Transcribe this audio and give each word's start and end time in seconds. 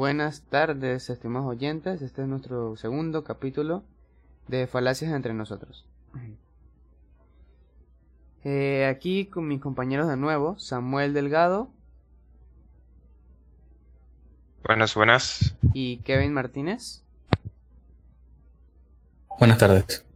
Buenas 0.00 0.40
tardes, 0.48 1.10
estimados 1.10 1.46
oyentes. 1.46 2.00
Este 2.00 2.22
es 2.22 2.26
nuestro 2.26 2.74
segundo 2.78 3.22
capítulo 3.22 3.82
de 4.48 4.66
Falacias 4.66 5.12
entre 5.12 5.34
nosotros. 5.34 5.84
Eh, 8.42 8.86
aquí 8.86 9.26
con 9.26 9.46
mis 9.46 9.60
compañeros 9.60 10.08
de 10.08 10.16
nuevo, 10.16 10.58
Samuel 10.58 11.12
Delgado. 11.12 11.68
Buenas, 14.64 14.94
buenas. 14.94 15.54
Y 15.74 15.98
Kevin 15.98 16.32
Martínez. 16.32 17.02
Buenas 19.38 19.58
tardes. 19.58 20.06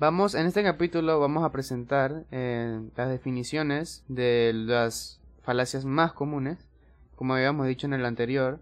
Vamos, 0.00 0.34
en 0.34 0.46
este 0.46 0.64
capítulo 0.64 1.20
vamos 1.20 1.44
a 1.44 1.52
presentar 1.52 2.24
eh, 2.32 2.80
las 2.96 3.08
definiciones 3.10 4.02
de 4.08 4.50
las 4.52 5.20
falacias 5.44 5.84
más 5.84 6.12
comunes. 6.14 6.58
Como 7.14 7.34
habíamos 7.34 7.68
dicho 7.68 7.86
en 7.86 7.94
el 7.94 8.04
anterior, 8.04 8.58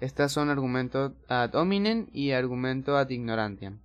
estas 0.00 0.32
son 0.32 0.48
argumento 0.48 1.14
ad 1.28 1.54
hominem 1.54 2.06
y 2.12 2.32
argumento 2.32 2.96
ad 2.96 3.10
ignorantiam. 3.10 3.78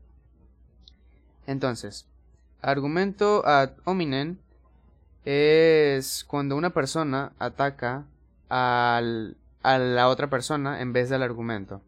Entonces, 1.45 2.07
argumento 2.61 3.45
ad 3.45 3.71
hominem 3.83 4.37
es 5.25 6.23
cuando 6.23 6.55
una 6.55 6.69
persona 6.69 7.33
ataca 7.37 8.05
al, 8.49 9.35
a 9.61 9.77
la 9.77 10.07
otra 10.07 10.29
persona 10.29 10.81
en 10.81 10.93
vez 10.93 11.09
del 11.09 11.21
argumento. 11.21 11.81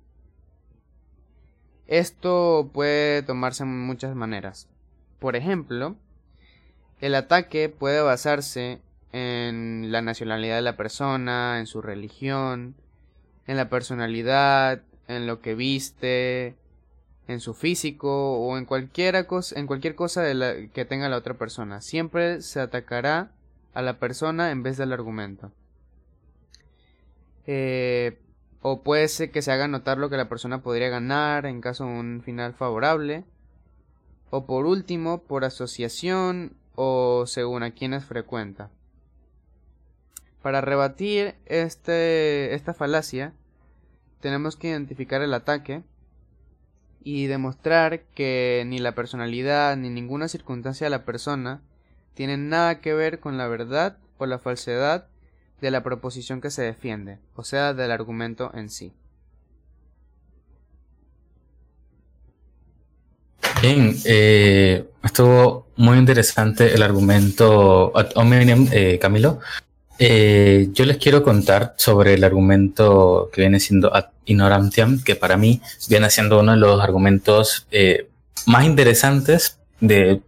Esto 1.88 2.70
puede 2.74 3.24
tomarse 3.24 3.64
en 3.64 3.80
muchas 3.80 4.14
maneras. 4.14 4.68
Por 5.20 5.38
ejemplo, 5.38 5.96
el 7.00 7.16
ataque 7.16 7.70
puede 7.70 8.02
basarse 8.02 8.82
en 9.14 9.92
la 9.92 10.02
nacionalidad 10.02 10.58
de 10.58 10.64
la 10.64 10.76
persona, 10.76 11.60
en 11.60 11.66
su 11.66 11.82
religión, 11.82 12.76
en 13.48 13.58
la 13.58 13.70
personalidad, 13.70 14.82
en 15.08 15.26
lo 15.26 15.42
que 15.42 15.56
viste, 15.56 16.56
en 17.28 17.40
su 17.40 17.54
físico 17.54 18.40
o 18.40 18.58
en, 18.58 18.66
cualquiera 18.66 19.26
cosa, 19.26 19.60
en 19.60 19.68
cualquier 19.68 19.96
cosa 19.96 20.24
que 20.74 20.86
tenga 20.86 21.10
la 21.10 21.18
otra 21.18 21.36
persona. 21.36 21.82
Siempre 21.82 22.42
se 22.42 22.60
atacará 22.60 23.32
a 23.74 23.82
la 23.82 24.00
persona 24.00 24.52
en 24.52 24.64
vez 24.64 24.78
del 24.78 24.94
argumento. 24.94 25.52
Eh, 27.46 28.20
o 28.62 28.84
puede 28.84 29.08
ser 29.08 29.32
que 29.32 29.42
se 29.42 29.52
haga 29.52 29.68
notar 29.68 29.98
lo 29.98 30.10
que 30.10 30.18
la 30.18 30.30
persona 30.30 30.62
podría 30.62 30.90
ganar 30.90 31.46
en 31.46 31.62
caso 31.62 31.86
de 31.86 31.92
un 31.92 32.22
final 32.24 32.54
favorable. 32.54 33.24
O 34.30 34.46
por 34.46 34.66
último, 34.66 35.20
por 35.24 35.46
asociación 35.46 36.58
o 36.76 37.26
según 37.26 37.64
a 37.64 37.72
quienes 37.72 38.06
frecuenta. 38.06 38.70
Para 40.48 40.62
rebatir 40.62 41.36
este, 41.46 42.56
esta 42.56 42.74
falacia, 42.74 43.34
tenemos 44.22 44.56
que 44.56 44.70
identificar 44.70 45.22
el 45.22 45.34
ataque 45.34 45.84
y 47.04 47.26
demostrar 47.26 48.04
que 48.16 48.64
ni 48.66 48.80
la 48.80 48.96
personalidad 48.96 49.76
ni 49.76 49.90
ninguna 49.90 50.30
circunstancia 50.30 50.86
de 50.86 50.92
la 50.92 51.04
persona 51.04 51.60
tienen 52.14 52.48
nada 52.48 52.80
que 52.80 52.94
ver 52.94 53.20
con 53.20 53.38
la 53.38 53.50
verdad 53.50 53.98
o 54.20 54.26
la 54.26 54.40
falsedad 54.40 55.10
de 55.60 55.70
la 55.70 55.84
proposición 55.84 56.40
que 56.40 56.50
se 56.50 56.62
defiende, 56.62 57.20
o 57.36 57.44
sea, 57.44 57.74
del 57.74 57.92
argumento 57.92 58.50
en 58.54 58.70
sí. 58.70 58.94
Bien, 63.62 63.94
eh, 64.06 64.90
estuvo 65.04 65.68
muy 65.76 65.98
interesante 65.98 66.74
el 66.74 66.84
argumento 66.84 67.92
eh, 68.72 68.98
Camilo. 69.02 69.42
Eh, 70.00 70.70
yo 70.74 70.86
les 70.86 70.98
quiero 70.98 71.24
contar 71.24 71.74
sobre 71.78 72.14
el 72.14 72.24
argumento 72.24 73.30
que 73.34 73.42
viene 73.42 73.60
siendo 73.60 73.96
ad 73.96 74.06
ignorantiam, 74.26 75.04
que 75.04 75.16
para 75.16 75.38
mí 75.38 75.62
viene 75.90 76.10
siendo 76.10 76.40
uno 76.40 76.52
de 76.52 76.58
los 76.58 76.82
argumentos 76.82 77.66
eh, 77.72 78.08
más 78.46 78.66
interesantes 78.66 79.58
de, 79.80 80.22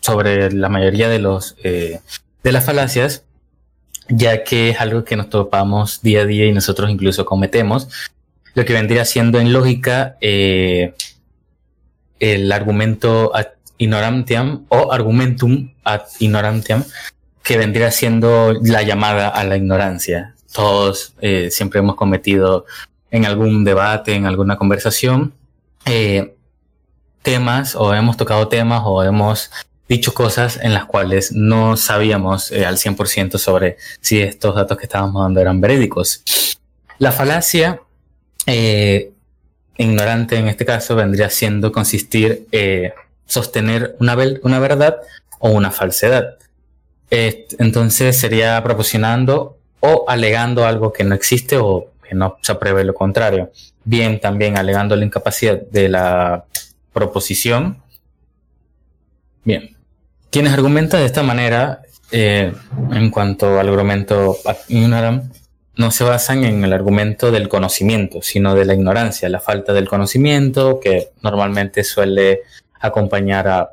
sobre 0.00 0.50
la 0.52 0.68
mayoría 0.68 1.08
de, 1.08 1.18
los, 1.18 1.56
eh, 1.62 2.00
de 2.42 2.52
las 2.52 2.64
falacias, 2.64 3.24
ya 4.08 4.42
que 4.42 4.70
es 4.70 4.80
algo 4.80 5.04
que 5.04 5.16
nos 5.16 5.28
topamos 5.28 6.00
día 6.02 6.22
a 6.22 6.26
día 6.26 6.46
y 6.46 6.52
nosotros 6.52 6.90
incluso 6.90 7.24
cometemos. 7.26 7.88
Lo 8.54 8.64
que 8.64 8.72
vendría 8.72 9.04
siendo 9.04 9.38
en 9.38 9.52
lógica 9.52 10.16
el 10.20 10.92
argumento 12.52 13.34
ad 13.34 13.46
ignorantiam 13.78 14.66
o 14.68 14.92
argumentum 14.92 15.72
ad 15.84 16.02
ignorantiam, 16.18 16.84
que 17.50 17.58
vendría 17.58 17.90
siendo 17.90 18.52
la 18.62 18.84
llamada 18.84 19.26
a 19.26 19.42
la 19.42 19.56
ignorancia. 19.56 20.36
Todos 20.52 21.14
eh, 21.20 21.48
siempre 21.50 21.80
hemos 21.80 21.96
cometido 21.96 22.64
en 23.10 23.26
algún 23.26 23.64
debate, 23.64 24.14
en 24.14 24.24
alguna 24.24 24.56
conversación, 24.56 25.34
eh, 25.84 26.36
temas 27.22 27.74
o 27.74 27.92
hemos 27.92 28.16
tocado 28.16 28.46
temas 28.46 28.82
o 28.84 29.02
hemos 29.02 29.50
dicho 29.88 30.14
cosas 30.14 30.60
en 30.62 30.74
las 30.74 30.84
cuales 30.84 31.32
no 31.32 31.76
sabíamos 31.76 32.52
eh, 32.52 32.64
al 32.64 32.76
100% 32.76 33.36
sobre 33.36 33.78
si 34.00 34.20
estos 34.20 34.54
datos 34.54 34.78
que 34.78 34.84
estábamos 34.84 35.20
dando 35.20 35.40
eran 35.40 35.60
verídicos. 35.60 36.22
La 36.98 37.10
falacia 37.10 37.80
ignorante 39.76 40.36
en 40.36 40.46
este 40.46 40.64
caso 40.64 40.94
vendría 40.94 41.30
siendo 41.30 41.72
consistir 41.72 42.46
sostener 43.26 43.96
una, 43.98 44.16
una 44.44 44.60
verdad 44.60 44.98
o 45.40 45.50
una 45.50 45.72
falsedad. 45.72 46.36
Entonces 47.10 48.18
sería 48.18 48.62
proporcionando 48.62 49.58
o 49.80 50.04
alegando 50.08 50.64
algo 50.64 50.92
que 50.92 51.04
no 51.04 51.14
existe 51.14 51.56
o 51.56 51.90
que 52.08 52.14
no 52.14 52.38
se 52.42 52.52
apruebe 52.52 52.84
lo 52.84 52.94
contrario. 52.94 53.50
Bien, 53.84 54.20
también 54.20 54.56
alegando 54.56 54.94
la 54.94 55.04
incapacidad 55.04 55.60
de 55.60 55.88
la 55.88 56.44
proposición. 56.92 57.82
Bien. 59.44 59.76
Quienes 60.30 60.52
argumentan 60.52 61.00
de 61.00 61.06
esta 61.06 61.22
manera, 61.22 61.80
eh, 62.12 62.52
en 62.92 63.10
cuanto 63.10 63.58
al 63.58 63.68
argumento 63.68 64.36
ignoram, 64.68 65.30
no 65.76 65.90
se 65.90 66.04
basan 66.04 66.44
en 66.44 66.62
el 66.62 66.72
argumento 66.72 67.30
del 67.30 67.48
conocimiento, 67.48 68.22
sino 68.22 68.54
de 68.54 68.66
la 68.66 68.74
ignorancia, 68.74 69.28
la 69.28 69.40
falta 69.40 69.72
del 69.72 69.88
conocimiento 69.88 70.78
que 70.78 71.10
normalmente 71.22 71.84
suele 71.84 72.42
acompañar 72.80 73.48
a 73.48 73.72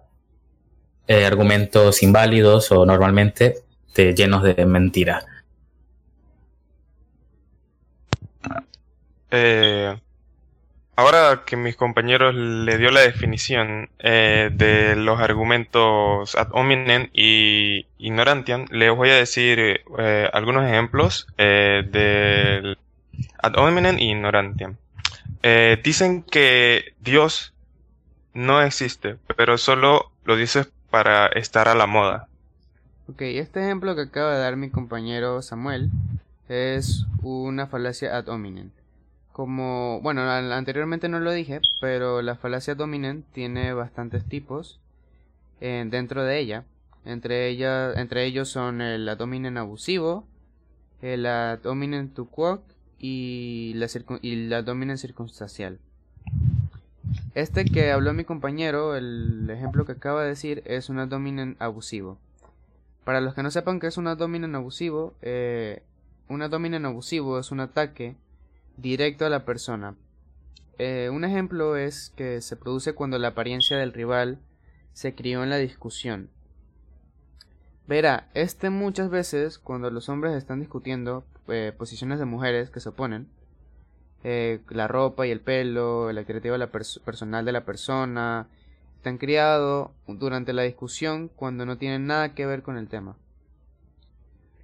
eh, 1.07 1.25
argumentos 1.25 2.03
inválidos 2.03 2.72
o 2.72 2.85
normalmente 2.85 3.56
llenos 3.95 4.44
de 4.44 4.66
mentira. 4.66 5.25
Eh, 9.31 9.97
ahora 10.96 11.44
que 11.46 11.56
mis 11.56 11.75
compañeros 11.75 12.35
le 12.35 12.78
dio 12.78 12.91
la 12.91 13.01
definición 13.01 13.90
eh, 14.00 14.50
de 14.53 14.96
los 14.97 15.19
argumentos 15.19 16.35
ad 16.35 16.50
hominem 16.51 17.09
y 17.13 17.88
ignorantiam, 17.97 18.66
les 18.69 18.96
voy 18.96 19.09
a 19.09 19.16
decir 19.16 19.81
algunos 20.34 20.66
ejemplos 20.66 21.28
del 21.38 22.78
ad 23.41 23.56
hominem 23.56 23.97
y 23.97 24.12
ignorantiam. 24.12 24.75
dicen 25.84 26.22
que 26.22 26.94
Dios 27.00 27.53
no 28.34 28.62
existe, 28.62 29.16
pero 29.35 29.57
solo 29.57 30.12
lo 30.25 30.35
dices 30.35 30.69
para 30.89 31.27
estar 31.27 31.67
a 31.67 31.75
la 31.75 31.87
moda. 31.87 32.27
Ok, 33.09 33.21
este 33.21 33.61
ejemplo 33.61 33.95
que 33.95 34.01
acaba 34.01 34.33
de 34.33 34.41
dar 34.41 34.57
mi 34.57 34.69
compañero 34.69 35.41
Samuel 35.41 35.91
es 36.49 37.05
una 37.21 37.67
falacia 37.67 38.17
ad 38.17 38.28
hominem. 38.28 38.72
Como, 39.31 40.01
bueno, 40.01 40.29
anteriormente 40.29 41.09
no 41.09 41.19
lo 41.19 41.31
dije, 41.31 41.61
pero 41.79 42.22
la 42.22 42.35
falacia 42.35 42.73
ad 42.73 42.79
hominem 42.81 43.23
tiene 43.34 43.73
bastantes 43.73 44.25
tipos 44.25 44.79
eh, 45.61 45.85
dentro 45.87 46.23
de 46.23 46.39
ella. 46.39 46.66
Entre, 47.05 47.51
entre 47.99 48.25
ellos 48.25 48.49
son 48.49 48.81
el 48.81 49.07
ad 49.07 49.22
hominem 49.22 49.57
abusivo, 49.57 50.28
el 51.01 51.25
ad 51.25 51.66
hominem 51.66 52.09
tu 52.09 52.29
quoc 52.29 52.61
y 52.99 53.73
la, 53.75 53.87
y 54.22 54.45
el 54.45 54.53
ad 54.53 54.67
hominem 54.67 54.97
circunstancial. 54.97 55.79
Este 57.34 57.66
que 57.66 57.91
habló 57.91 58.14
mi 58.14 58.24
compañero, 58.24 58.96
el 58.96 59.50
ejemplo 59.50 59.85
que 59.85 59.91
acaba 59.94 60.24
de 60.24 60.29
decir, 60.29 60.64
es 60.66 60.90
un 60.90 61.00
abdomen 61.00 61.56
abusivo. 61.59 62.18
Para 63.03 63.22
los 63.22 63.34
que 63.34 63.44
no 63.44 63.52
sepan 63.52 63.79
qué 63.79 63.88
es 63.88 63.97
un 63.97 64.08
abdomen 64.08 64.56
abusivo, 64.56 65.16
eh, 65.22 65.84
un 66.29 66.41
abdomen 66.41 66.85
abusivo 66.85 67.40
es 67.40 67.52
un 67.52 67.59
ataque 67.59 68.16
directo 68.76 69.26
a 69.26 69.29
la 69.29 69.46
persona. 69.46 69.96
Eh, 70.78 71.09
un 71.12 71.24
ejemplo 71.24 71.78
es 71.78 72.12
que 72.16 72.41
se 72.41 72.56
produce 72.56 72.94
cuando 72.94 73.18
la 73.18 73.29
apariencia 73.29 73.78
del 73.78 73.94
rival 73.94 74.40
se 74.94 75.16
crió 75.16 75.44
en 75.44 75.50
la 75.50 75.58
discusión. 75.58 76.29
Verá, 77.88 78.29
este 78.34 78.70
muchas 78.70 79.09
veces 79.09 79.58
cuando 79.58 79.90
los 79.90 80.09
hombres 80.09 80.34
están 80.34 80.59
discutiendo 80.59 81.24
eh, 81.47 81.74
posiciones 81.78 82.20
de 82.20 82.26
mujeres 82.26 82.70
que 82.70 82.82
se 82.82 82.90
oponen, 82.90 83.29
eh, 84.23 84.59
la 84.69 84.87
ropa 84.87 85.28
y 85.28 85.31
el 85.31 85.41
pelo, 85.41 86.09
el 86.09 86.25
creativo 86.25 86.55
personal 87.03 87.46
de 87.46 87.52
la 87.52 87.66
persona, 87.66 88.47
están 88.97 89.17
criados 89.17 89.91
durante 90.08 90.53
la 90.53 90.64
discusión 90.64 91.29
cuando 91.29 91.66
no 91.66 91.78
tienen 91.78 92.08
nada 92.08 92.34
que 92.34 92.46
ver 92.46 92.61
con 92.61 92.78
el 92.78 92.87
tema. 92.87 93.16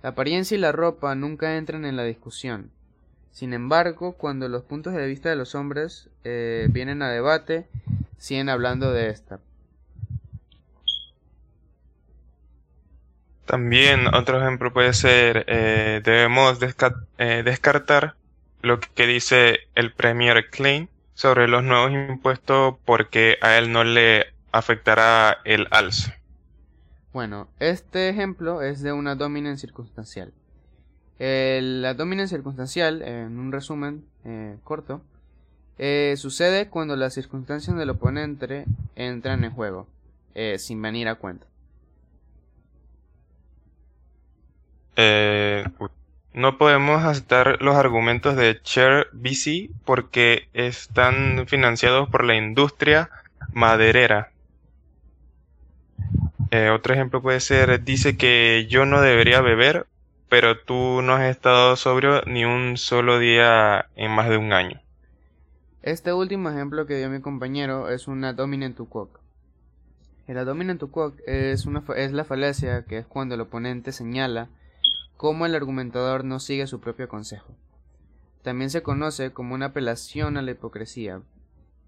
La 0.01 0.09
apariencia 0.09 0.57
y 0.57 0.59
la 0.59 0.73
ropa 0.73 1.15
nunca 1.15 1.55
entran 1.55 1.85
en 1.85 1.95
la 1.95 2.03
discusión, 2.03 2.71
Sin 3.31 3.53
embargo, 3.53 4.13
cuando 4.13 4.47
los 4.47 4.63
puntos 4.63 4.93
de 4.93 5.07
vista 5.07 5.29
de 5.29 5.35
los 5.35 5.55
hombres 5.55 6.09
eh, 6.23 6.67
vienen 6.69 7.01
a 7.01 7.09
debate, 7.09 7.65
siguen 8.17 8.49
hablando 8.49 8.91
de 8.91 9.09
esta. 9.09 9.39
También 13.45 14.13
otro 14.13 14.39
ejemplo 14.39 14.71
puede 14.71 14.93
ser, 14.93 15.45
eh, 15.47 16.01
debemos 16.03 16.59
descartar 16.59 18.15
lo 18.63 18.79
que 18.79 19.05
dice 19.05 19.59
el 19.75 19.93
Premier 19.93 20.49
Klein 20.49 20.89
sobre 21.13 21.47
los 21.47 21.63
nuevos 21.63 21.91
impuestos 21.91 22.75
porque 22.85 23.37
a 23.41 23.57
él 23.57 23.71
no 23.71 23.83
le 23.83 24.33
afectará 24.51 25.37
el 25.43 25.67
alza. 25.69 26.15
Bueno, 27.11 27.49
este 27.59 28.09
ejemplo 28.09 28.61
es 28.61 28.81
de 28.81 28.93
una 28.93 29.15
dominant 29.15 29.59
circunstancial. 29.59 30.33
la 31.19 31.93
dominant 31.93 32.29
circunstancial, 32.29 33.01
en 33.03 33.37
un 33.37 33.51
resumen 33.51 34.05
eh, 34.25 34.57
corto, 34.63 35.01
sucede 36.15 36.69
cuando 36.69 36.95
las 36.95 37.13
circunstancias 37.13 37.75
del 37.75 37.89
oponente 37.89 38.65
entran 38.95 39.43
en 39.43 39.51
juego, 39.51 39.87
sin 40.57 40.81
venir 40.81 41.09
a 41.09 41.15
cuenta. 41.15 41.45
Eh, 44.95 45.65
no 46.33 46.57
podemos 46.57 47.03
aceptar 47.03 47.61
los 47.61 47.75
argumentos 47.75 48.35
de 48.35 48.59
Chair 48.61 49.07
BC 49.13 49.69
porque 49.85 50.47
están 50.53 51.45
financiados 51.47 52.09
por 52.09 52.23
la 52.23 52.35
industria 52.35 53.09
maderera. 53.51 54.31
Eh, 56.51 56.69
otro 56.69 56.93
ejemplo 56.93 57.21
puede 57.21 57.39
ser, 57.39 57.83
dice 57.83 58.17
que 58.17 58.67
yo 58.69 58.85
no 58.85 59.01
debería 59.01 59.41
beber, 59.41 59.87
pero 60.29 60.59
tú 60.59 61.01
no 61.01 61.13
has 61.13 61.23
estado 61.23 61.75
sobrio 61.75 62.21
ni 62.25 62.45
un 62.45 62.77
solo 62.77 63.19
día 63.19 63.87
en 63.95 64.11
más 64.11 64.29
de 64.29 64.37
un 64.37 64.53
año. 64.53 64.81
Este 65.83 66.13
último 66.13 66.49
ejemplo 66.49 66.85
que 66.85 66.97
dio 66.97 67.09
mi 67.09 67.21
compañero 67.21 67.89
es 67.89 68.07
una 68.07 68.33
dominant 68.33 68.77
to 68.77 68.85
quoque. 68.85 69.19
El 70.27 70.45
dominant 70.45 70.79
to 70.79 71.13
es, 71.27 71.65
una, 71.65 71.83
es 71.97 72.13
la 72.13 72.23
falacia 72.23 72.85
que 72.85 72.99
es 72.99 73.05
cuando 73.05 73.35
el 73.35 73.41
oponente 73.41 73.91
señala 73.91 74.47
cómo 75.23 75.45
el 75.45 75.55
argumentador 75.55 76.25
no 76.25 76.41
sigue 76.41 76.67
su 76.67 76.81
propio 76.81 77.07
consejo. 77.07 77.55
También 78.41 78.69
se 78.69 78.83
conoce 78.83 79.31
como 79.31 79.55
una 79.55 79.67
apelación 79.67 80.35
a 80.35 80.41
la 80.41 80.51
hipocresía, 80.51 81.21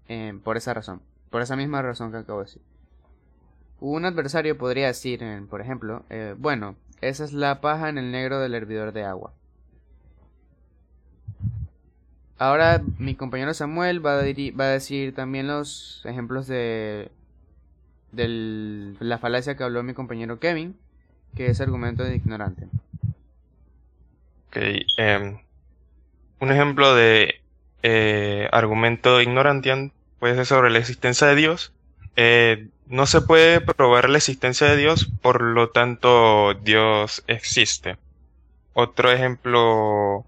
eh, 0.08 0.40
por 0.42 0.56
esa 0.56 0.72
razón, 0.72 1.02
por 1.28 1.42
esa 1.42 1.54
misma 1.54 1.82
razón 1.82 2.12
que 2.12 2.16
acabo 2.16 2.38
de 2.38 2.46
decir. 2.46 2.62
Un 3.78 4.06
adversario 4.06 4.56
podría 4.56 4.86
decir, 4.86 5.22
eh, 5.22 5.42
por 5.50 5.60
ejemplo, 5.60 6.06
eh, 6.08 6.34
bueno, 6.38 6.76
esa 7.02 7.24
es 7.24 7.34
la 7.34 7.60
paja 7.60 7.90
en 7.90 7.98
el 7.98 8.10
negro 8.10 8.40
del 8.40 8.54
hervidor 8.54 8.94
de 8.94 9.04
agua. 9.04 9.34
Ahora 12.38 12.82
mi 12.98 13.16
compañero 13.16 13.52
Samuel 13.52 14.04
va 14.04 14.12
a, 14.14 14.22
decir 14.22 15.14
también 15.14 15.46
los 15.46 16.00
ejemplos 16.06 16.46
de, 16.46 17.10
de 18.12 18.96
la 18.98 19.18
falacia 19.18 19.58
que 19.58 19.64
habló 19.64 19.82
mi 19.82 19.92
compañero 19.92 20.38
Kevin, 20.40 20.78
que 21.34 21.48
es 21.48 21.60
argumento 21.60 22.02
de 22.02 22.16
ignorante. 22.16 22.70
Em, 24.56 25.38
un 26.40 26.50
ejemplo 26.50 26.94
de 26.94 27.40
eh, 27.82 28.48
argumento 28.52 29.20
ignorantian 29.20 29.92
puede 30.18 30.34
ser 30.34 30.46
sobre 30.46 30.70
la 30.70 30.78
existencia 30.78 31.26
de 31.26 31.34
Dios. 31.34 31.72
Eh, 32.16 32.68
no 32.86 33.06
se 33.06 33.20
puede 33.20 33.60
probar 33.60 34.08
la 34.08 34.18
existencia 34.18 34.66
de 34.66 34.76
Dios, 34.76 35.10
por 35.20 35.42
lo 35.42 35.70
tanto 35.70 36.54
Dios 36.54 37.22
existe. 37.26 37.96
Otro 38.72 39.10
ejemplo 39.10 40.24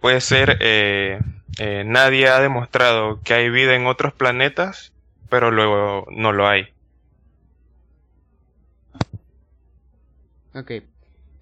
puede 0.00 0.20
ser 0.20 0.58
eh, 0.60 1.20
nadie 1.86 2.28
ha 2.28 2.40
demostrado 2.40 3.20
que 3.22 3.34
hay 3.34 3.48
vida 3.50 3.74
en 3.74 3.86
otros 3.86 4.12
planetas, 4.12 4.92
pero 5.28 5.50
luego 5.50 6.06
no 6.10 6.32
lo 6.32 6.46
hay. 6.46 6.68
Ok, 10.54 10.72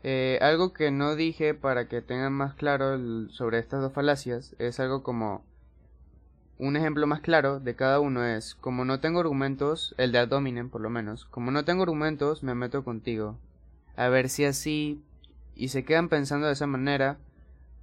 eh, 0.08 0.38
algo 0.40 0.72
que 0.72 0.92
no 0.92 1.16
dije 1.16 1.52
para 1.52 1.88
que 1.88 2.00
tengan 2.00 2.32
más 2.32 2.54
claro 2.54 2.96
sobre 3.28 3.58
estas 3.58 3.80
dos 3.80 3.92
falacias 3.92 4.54
es 4.60 4.78
algo 4.78 5.02
como 5.02 5.44
un 6.58 6.76
ejemplo 6.76 7.08
más 7.08 7.22
claro 7.22 7.58
de 7.58 7.74
cada 7.74 7.98
uno 7.98 8.24
es 8.24 8.54
como 8.54 8.84
no 8.84 9.00
tengo 9.00 9.18
argumentos, 9.18 9.96
el 9.98 10.12
de 10.12 10.20
abdominen 10.20 10.70
por 10.70 10.80
lo 10.80 10.90
menos, 10.90 11.24
como 11.24 11.50
no 11.50 11.64
tengo 11.64 11.82
argumentos 11.82 12.44
me 12.44 12.54
meto 12.54 12.84
contigo, 12.84 13.36
a 13.96 14.06
ver 14.08 14.28
si 14.28 14.44
así 14.44 15.02
y 15.56 15.70
se 15.70 15.84
quedan 15.84 16.08
pensando 16.08 16.46
de 16.46 16.52
esa 16.52 16.68
manera 16.68 17.18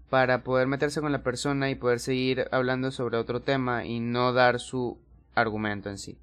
para 0.09 0.43
poder 0.43 0.67
meterse 0.67 1.01
con 1.01 1.11
la 1.11 1.23
persona 1.23 1.69
y 1.71 1.75
poder 1.75 1.99
seguir 1.99 2.47
hablando 2.53 2.91
sobre 2.91 3.17
otro 3.17 3.41
tema 3.41 3.83
y 3.83 3.99
no 3.99 4.31
dar 4.31 4.61
su 4.61 4.97
argumento 5.35 5.89
en 5.89 5.97
sí. 5.97 6.17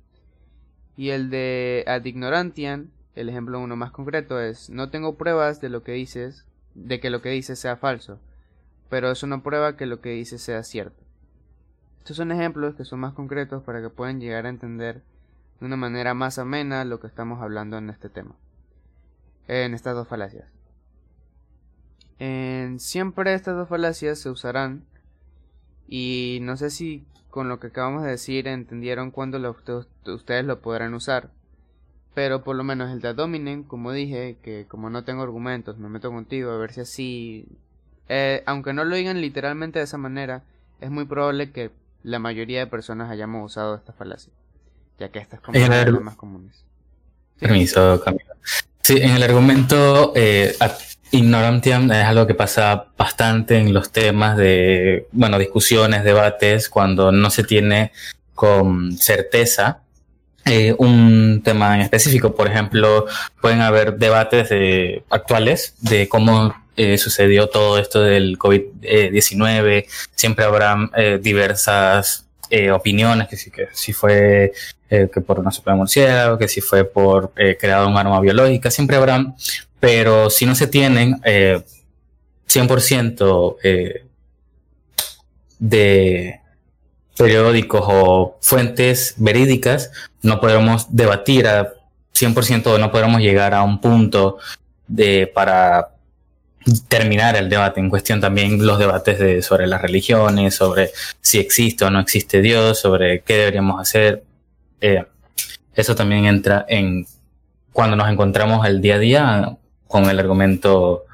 Y 0.96 1.10
el 1.10 1.28
de 1.28 1.84
ad 1.86 2.06
ignorantiam 2.06 2.88
el 3.14 3.28
ejemplo 3.28 3.60
uno 3.60 3.76
más 3.76 3.90
concreto 3.90 4.40
es 4.40 4.70
no 4.70 4.90
tengo 4.90 5.16
pruebas 5.16 5.60
de 5.60 5.68
lo 5.68 5.82
que 5.82 5.92
dices, 5.92 6.46
de 6.74 7.00
que 7.00 7.10
lo 7.10 7.22
que 7.22 7.30
dices 7.30 7.58
sea 7.58 7.76
falso, 7.76 8.18
pero 8.88 9.10
eso 9.10 9.26
no 9.26 9.42
prueba 9.42 9.76
que 9.76 9.86
lo 9.86 10.00
que 10.00 10.10
dices 10.10 10.42
sea 10.42 10.62
cierto. 10.62 11.02
Estos 11.98 12.16
son 12.16 12.32
ejemplos 12.32 12.74
que 12.74 12.84
son 12.84 13.00
más 13.00 13.14
concretos 13.14 13.62
para 13.62 13.80
que 13.82 13.90
puedan 13.90 14.20
llegar 14.20 14.46
a 14.46 14.50
entender 14.50 15.02
de 15.58 15.66
una 15.66 15.76
manera 15.76 16.14
más 16.14 16.38
amena 16.38 16.84
lo 16.84 17.00
que 17.00 17.06
estamos 17.06 17.42
hablando 17.42 17.78
en 17.78 17.90
este 17.90 18.08
tema, 18.08 18.34
en 19.48 19.74
estas 19.74 19.94
dos 19.94 20.08
falacias. 20.08 20.46
En, 22.18 22.78
siempre 22.80 23.34
estas 23.34 23.56
dos 23.56 23.68
falacias 23.68 24.18
se 24.18 24.30
usarán 24.30 24.84
y 25.88 26.38
no 26.42 26.56
sé 26.56 26.70
si 26.70 27.04
con 27.30 27.48
lo 27.48 27.60
que 27.60 27.68
acabamos 27.68 28.02
de 28.02 28.10
decir 28.10 28.46
entendieron 28.48 29.10
cuándo 29.10 29.38
ustedes 30.06 30.44
lo 30.44 30.60
podrán 30.60 30.94
usar 30.94 31.30
pero 32.14 32.42
por 32.42 32.56
lo 32.56 32.64
menos 32.64 32.90
el 32.90 33.00
de 33.00 33.14
Dominen, 33.14 33.62
como 33.62 33.92
dije, 33.92 34.36
que 34.42 34.66
como 34.66 34.90
no 34.90 35.04
tengo 35.04 35.22
argumentos, 35.22 35.78
me 35.78 35.88
meto 35.88 36.10
contigo 36.10 36.50
a 36.50 36.58
ver 36.58 36.72
si 36.72 36.80
así... 36.80 37.46
Eh, 38.08 38.42
aunque 38.46 38.72
no 38.72 38.84
lo 38.84 38.96
digan 38.96 39.20
literalmente 39.20 39.78
de 39.78 39.84
esa 39.84 39.98
manera, 39.98 40.42
es 40.80 40.90
muy 40.90 41.04
probable 41.04 41.52
que 41.52 41.70
la 42.02 42.18
mayoría 42.18 42.58
de 42.58 42.66
personas 42.66 43.10
hayamos 43.10 43.44
usado 43.44 43.76
esta 43.76 43.92
falacia, 43.92 44.32
ya 44.98 45.10
que 45.10 45.20
esta 45.20 45.36
es 45.36 45.42
como 45.42 45.58
una 45.58 45.84
de 45.84 45.92
las 45.92 46.02
más 46.02 46.16
comunes. 46.16 46.64
Permiso, 47.38 48.02
Camilo. 48.04 48.34
Sí, 48.82 48.96
en 49.00 49.10
el 49.10 49.22
argumento 49.22 50.12
eh, 50.16 50.56
ignorantiam 51.12 51.90
es 51.92 52.04
algo 52.04 52.26
que 52.26 52.34
pasa 52.34 52.86
bastante 52.98 53.58
en 53.58 53.72
los 53.72 53.92
temas 53.92 54.36
de, 54.36 55.06
bueno, 55.12 55.38
discusiones, 55.38 56.02
debates, 56.02 56.68
cuando 56.68 57.12
no 57.12 57.30
se 57.30 57.44
tiene 57.44 57.92
con 58.34 58.92
certeza 58.96 59.82
eh, 60.44 60.74
un 60.78 61.42
tema 61.44 61.74
en 61.74 61.82
específico. 61.82 62.34
Por 62.34 62.48
ejemplo, 62.48 63.06
pueden 63.40 63.60
haber 63.60 63.98
debates 63.98 64.48
actuales 65.10 65.74
de 65.80 66.08
cómo 66.08 66.54
eh, 66.76 66.98
sucedió 66.98 67.48
todo 67.48 67.78
esto 67.78 68.02
del 68.02 68.38
COVID-19. 68.38 69.86
Siempre 70.14 70.44
habrá 70.44 70.90
eh, 70.96 71.18
diversas 71.20 72.26
opiniones, 72.72 73.28
que 73.28 73.36
si, 73.36 73.50
que 73.52 73.68
si 73.72 73.92
fue 73.92 74.52
que 74.88 75.20
por 75.24 75.38
una 75.38 75.52
supremacía, 75.52 76.36
que 76.36 76.48
si 76.48 76.60
fue 76.60 76.84
por 76.84 77.32
creado 77.60 77.86
un 77.86 77.96
arma 77.96 78.18
biológica, 78.18 78.72
siempre 78.72 78.96
habrán, 78.96 79.36
pero 79.78 80.30
si 80.30 80.46
no 80.46 80.56
se 80.56 80.66
tienen 80.66 81.20
100% 81.22 83.56
de 85.60 86.39
periódicos 87.20 87.82
o 87.84 88.38
fuentes 88.40 89.12
verídicas, 89.18 89.90
no 90.22 90.40
podremos 90.40 90.86
debatir 90.96 91.46
a 91.46 91.74
100% 92.14 92.66
o 92.66 92.78
no 92.78 92.90
podremos 92.90 93.20
llegar 93.20 93.52
a 93.52 93.62
un 93.62 93.78
punto 93.78 94.38
de, 94.88 95.26
para 95.26 95.90
terminar 96.88 97.36
el 97.36 97.50
debate 97.50 97.78
en 97.78 97.90
cuestión 97.90 98.22
también 98.22 98.66
los 98.66 98.78
debates 98.78 99.18
de, 99.18 99.42
sobre 99.42 99.66
las 99.66 99.82
religiones, 99.82 100.54
sobre 100.54 100.92
si 101.20 101.38
existe 101.38 101.84
o 101.84 101.90
no 101.90 102.00
existe 102.00 102.40
Dios, 102.40 102.80
sobre 102.80 103.20
qué 103.20 103.34
deberíamos 103.34 103.78
hacer. 103.78 104.24
Eh, 104.80 105.04
eso 105.74 105.94
también 105.94 106.24
entra 106.24 106.64
en 106.70 107.06
cuando 107.70 107.96
nos 107.96 108.08
encontramos 108.08 108.66
el 108.66 108.80
día 108.80 108.94
a 108.94 108.98
día 108.98 109.56
con 109.86 110.08
el 110.08 110.18
argumento 110.18 111.04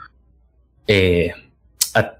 eh, 0.87 1.33
ad 1.95 2.13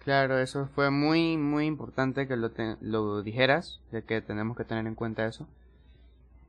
Claro, 0.00 0.38
eso 0.38 0.68
fue 0.74 0.90
muy, 0.90 1.36
muy 1.36 1.66
importante 1.66 2.26
que 2.26 2.36
lo, 2.36 2.50
lo 2.80 3.22
dijeras, 3.22 3.80
ya 3.92 4.00
que 4.00 4.22
tenemos 4.22 4.56
que 4.56 4.64
tener 4.64 4.86
en 4.86 4.94
cuenta 4.94 5.26
eso. 5.26 5.46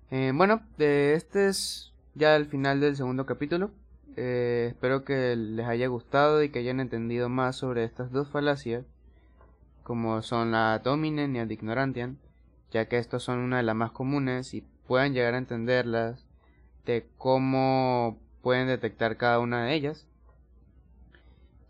Eh, 0.10 0.32
bueno, 0.34 0.62
este 0.78 1.48
es 1.48 1.94
ya 2.16 2.36
el 2.36 2.46
final 2.46 2.80
del 2.80 2.96
segundo 2.96 3.26
capítulo. 3.26 3.72
Eh, 4.16 4.68
espero 4.70 5.04
que 5.04 5.36
les 5.36 5.66
haya 5.68 5.88
gustado 5.88 6.44
y 6.44 6.50
que 6.50 6.60
hayan 6.60 6.80
entendido 6.80 7.30
más 7.30 7.58
sobre 7.58 7.84
estas 7.84 8.12
dos 8.12 8.30
falacias, 8.30 8.86
como 9.84 10.22
son 10.22 10.52
la 10.52 10.80
dominen 10.80 11.36
y 11.36 11.46
la 11.46 11.54
ignorantian, 11.54 12.20
ya 12.72 12.88
que 12.88 12.98
estas 12.98 13.24
son 13.24 13.40
una 13.40 13.58
de 13.58 13.64
las 13.64 13.76
más 13.76 13.92
comunes 13.92 14.54
y 14.54 14.66
puedan 14.88 15.14
llegar 15.14 15.34
a 15.34 15.40
entenderlas 15.40 16.26
de 16.86 17.06
cómo 17.18 18.18
pueden 18.42 18.68
detectar 18.68 19.18
cada 19.18 19.40
una 19.40 19.66
de 19.66 19.74
ellas. 19.74 20.08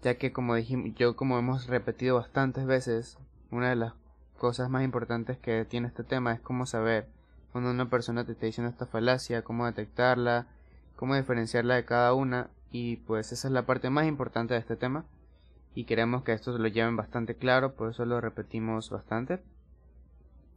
Ya 0.01 0.15
que 0.15 0.31
como 0.31 0.55
dijimos, 0.55 0.95
yo 0.95 1.15
como 1.15 1.37
hemos 1.37 1.67
repetido 1.67 2.15
bastantes 2.15 2.65
veces, 2.65 3.17
una 3.51 3.69
de 3.69 3.75
las 3.75 3.93
cosas 4.37 4.69
más 4.69 4.83
importantes 4.83 5.37
que 5.37 5.65
tiene 5.65 5.87
este 5.87 6.03
tema 6.03 6.33
es 6.33 6.41
cómo 6.41 6.65
saber 6.65 7.07
cuando 7.51 7.69
una 7.69 7.89
persona 7.89 8.25
te 8.25 8.31
está 8.31 8.45
diciendo 8.45 8.71
esta 8.71 8.85
falacia, 8.85 9.43
cómo 9.43 9.65
detectarla, 9.65 10.47
cómo 10.95 11.15
diferenciarla 11.15 11.75
de 11.75 11.85
cada 11.85 12.13
una 12.13 12.49
y 12.71 12.97
pues 12.97 13.31
esa 13.31 13.47
es 13.47 13.53
la 13.53 13.65
parte 13.65 13.89
más 13.89 14.07
importante 14.07 14.53
de 14.53 14.59
este 14.59 14.75
tema 14.75 15.05
y 15.75 15.85
queremos 15.85 16.23
que 16.23 16.33
esto 16.33 16.57
lo 16.57 16.67
lleven 16.67 16.95
bastante 16.95 17.35
claro, 17.35 17.75
por 17.75 17.91
eso 17.91 18.05
lo 18.05 18.19
repetimos 18.19 18.89
bastante. 18.89 19.41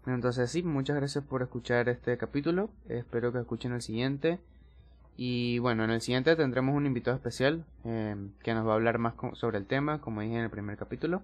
Entonces 0.06 0.50
sí, 0.50 0.62
muchas 0.62 0.96
gracias 0.96 1.24
por 1.24 1.42
escuchar 1.42 1.88
este 1.88 2.16
capítulo, 2.16 2.70
espero 2.88 3.32
que 3.32 3.40
escuchen 3.40 3.72
el 3.72 3.82
siguiente 3.82 4.40
y 5.16 5.58
bueno, 5.58 5.84
en 5.84 5.90
el 5.90 6.00
siguiente 6.00 6.34
tendremos 6.36 6.74
un 6.74 6.86
invitado 6.86 7.16
especial 7.16 7.64
eh, 7.84 8.16
que 8.42 8.54
nos 8.54 8.66
va 8.66 8.72
a 8.72 8.74
hablar 8.74 8.98
más 8.98 9.14
sobre 9.34 9.58
el 9.58 9.66
tema, 9.66 10.00
como 10.00 10.20
dije 10.22 10.34
en 10.34 10.42
el 10.44 10.50
primer 10.50 10.76
capítulo. 10.76 11.22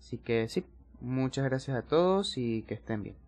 Así 0.00 0.18
que 0.18 0.48
sí, 0.48 0.64
muchas 1.00 1.44
gracias 1.44 1.76
a 1.76 1.82
todos 1.82 2.36
y 2.36 2.62
que 2.62 2.74
estén 2.74 3.02
bien. 3.02 3.23